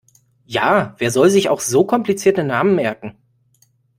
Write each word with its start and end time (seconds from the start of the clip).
Ja, 0.47 0.95
wer 0.97 1.11
soll 1.11 1.29
sich 1.29 1.47
auch 1.49 1.59
so 1.59 1.85
komplizierte 1.85 2.43
Namen 2.43 2.73
merken! 2.73 3.15